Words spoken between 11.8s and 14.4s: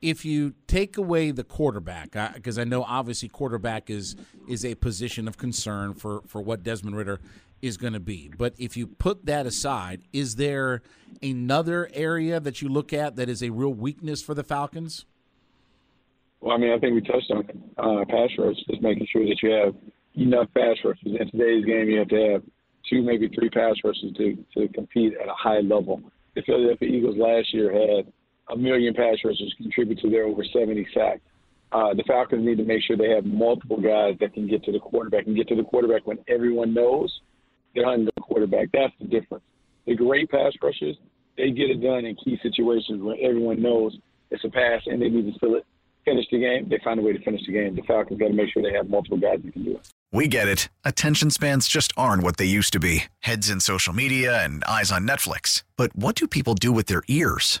area that you look at that is a real weakness for